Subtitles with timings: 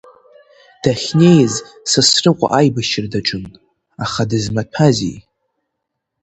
[0.81, 1.53] Дахьнеиз
[1.89, 3.45] Сасрыҟәа аибашьра даҿын,
[4.03, 5.17] аха дызмаҭәази.